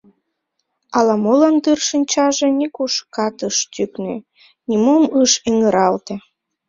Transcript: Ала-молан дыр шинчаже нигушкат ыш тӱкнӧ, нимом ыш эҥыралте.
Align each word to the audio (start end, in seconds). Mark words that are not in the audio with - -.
Ала-молан 0.97 1.55
дыр 1.63 1.79
шинчаже 1.87 2.47
нигушкат 2.57 3.35
ыш 3.47 3.57
тӱкнӧ, 3.73 4.15
нимом 4.67 5.03
ыш 5.21 5.31
эҥыралте. 5.49 6.15